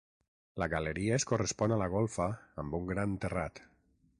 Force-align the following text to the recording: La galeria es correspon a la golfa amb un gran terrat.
La 0.61 0.67
galeria 0.73 1.19
es 1.21 1.27
correspon 1.31 1.75
a 1.75 1.77
la 1.81 1.91
golfa 1.97 2.27
amb 2.65 2.79
un 2.81 2.89
gran 2.93 3.15
terrat. 3.27 3.63